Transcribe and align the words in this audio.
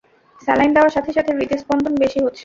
Saline 0.41 0.71
দেওয়ার 0.73 0.95
সাথে 0.95 1.11
সাথে 1.13 1.31
হৃদস্পন্দন 1.33 1.93
বেশি 1.93 2.03
বেশি 2.03 2.25
হচ্ছে! 2.25 2.39